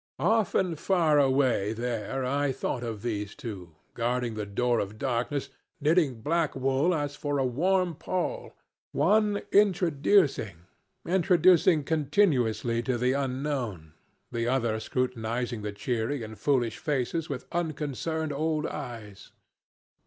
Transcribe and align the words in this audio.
Often 0.17 0.77
far 0.77 1.19
away 1.19 1.73
there 1.73 2.25
I 2.25 2.51
thought 2.51 2.81
of 2.81 3.03
these 3.03 3.35
two, 3.35 3.75
guarding 3.93 4.33
the 4.33 4.47
door 4.47 4.79
of 4.79 4.97
Darkness, 4.97 5.49
knitting 5.79 6.21
black 6.21 6.55
wool 6.55 6.95
as 6.95 7.15
for 7.15 7.37
a 7.37 7.45
warm 7.45 7.93
pall, 7.93 8.55
one 8.93 9.43
introducing, 9.51 10.65
introducing 11.05 11.83
continuously 11.83 12.81
to 12.81 12.97
the 12.97 13.13
unknown, 13.13 13.93
the 14.31 14.47
other 14.47 14.79
scrutinizing 14.79 15.61
the 15.61 15.71
cheery 15.71 16.23
and 16.23 16.39
foolish 16.39 16.79
faces 16.79 17.29
with 17.29 17.45
unconcerned 17.51 18.33
old 18.33 18.65
eyes. 18.65 19.31